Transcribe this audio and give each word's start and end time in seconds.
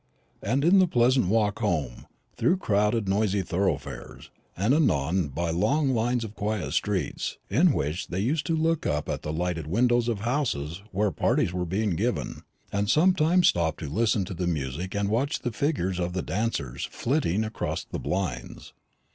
And 0.41 0.63
then 0.63 0.79
the 0.79 0.87
pleasant 0.87 1.27
walk 1.27 1.59
home, 1.59 2.07
through 2.35 2.57
crowded 2.57 3.07
noisy 3.07 3.43
thoroughfares, 3.43 4.31
and 4.57 4.73
anon 4.73 5.27
by 5.27 5.51
long 5.51 5.93
lines 5.93 6.23
of 6.23 6.33
quiet 6.33 6.71
streets, 6.73 7.37
in 7.51 7.71
which 7.71 8.07
they 8.07 8.19
used 8.19 8.47
to 8.47 8.55
look 8.55 8.87
up 8.87 9.07
at 9.07 9.21
the 9.21 9.31
lighted 9.31 9.67
windows 9.67 10.07
of 10.07 10.21
houses 10.21 10.81
where 10.91 11.11
parties 11.11 11.53
were 11.53 11.65
being 11.65 11.91
given, 11.91 12.41
and 12.71 12.89
sometimes 12.89 13.49
stop 13.49 13.77
to 13.77 13.87
listen 13.89 14.25
to 14.25 14.33
the 14.33 14.47
music 14.47 14.95
and 14.95 15.07
watch 15.07 15.41
the 15.41 15.51
figures 15.51 15.99
of 15.99 16.13
the 16.13 16.23
dancers 16.23 16.85
flitting 16.91 17.43
across 17.43 17.83
the 17.83 17.99
blinds. 17.99 18.73